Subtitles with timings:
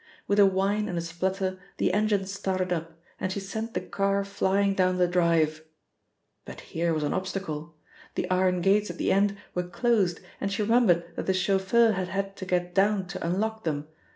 [0.25, 4.25] With a whine and a splutter the engines started up, and she sent the car
[4.25, 5.63] flying down the drive
[6.43, 7.77] but here was an obstacle.
[8.15, 12.07] The iron gates at the end were closed, and she remembered that the chauffeur had
[12.07, 13.89] had to get down to unlock them.